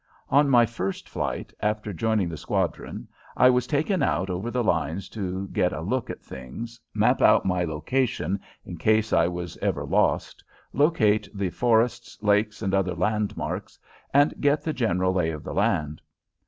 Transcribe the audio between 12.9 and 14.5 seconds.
landmarks, and